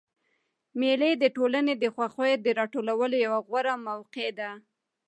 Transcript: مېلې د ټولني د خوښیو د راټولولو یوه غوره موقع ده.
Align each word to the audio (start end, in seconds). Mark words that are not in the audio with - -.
مېلې 0.79 1.11
د 1.17 1.23
ټولني 1.35 1.73
د 1.79 1.85
خوښیو 1.95 2.41
د 2.45 2.47
راټولولو 2.59 3.15
یوه 3.25 3.39
غوره 3.47 3.73
موقع 3.87 4.27
ده. 4.39 4.51